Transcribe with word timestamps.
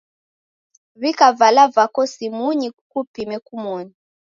W'ika 1.01 1.27
vala 1.39 1.63
vako 1.75 2.01
simunyi 2.13 2.67
kukupime 2.77 3.37
kumoni. 3.45 3.93